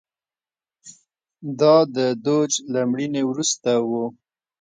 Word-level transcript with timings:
دا 1.59 1.75
د 1.95 1.97
دوج 2.25 2.51
له 2.73 2.81
مړینې 2.89 3.23
وروسته 3.29 3.71
و 3.89 3.91